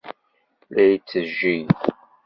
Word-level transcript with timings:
La 0.73 0.81
yettejjey. 0.89 1.63